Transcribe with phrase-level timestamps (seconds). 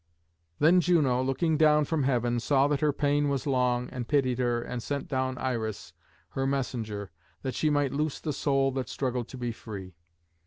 [0.59, 4.59] ]Then Juno, looking down from heaven, saw that her pain was long, and pitied her,
[4.59, 5.93] and sent down Iris,
[6.29, 7.11] her messenger,
[7.43, 9.93] that she might loose the soul that struggled to be free.